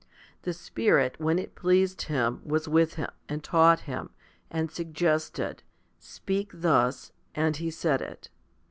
[0.41, 4.09] The Spirit, when it pleased Him, was with him, and taught him,
[4.49, 5.61] and suggested,"
[5.99, 8.29] Speak thus," and he said it.